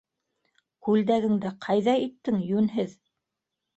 -Күлдәгеңде 0.87 1.51
ҡайҙа 1.67 1.97
иттең, 2.07 2.43
йүнһеҙ? 2.55 2.97